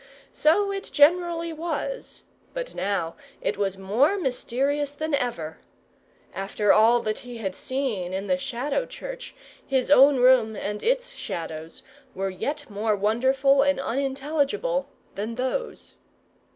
[0.33, 2.23] So it generally was,
[2.55, 5.59] but now it was more mysterious than ever.
[6.33, 11.13] After all that he had seen in the Shadow church, his own room and its
[11.13, 11.83] Shadows
[12.15, 15.97] were yet more wonderful and unintelligible than those.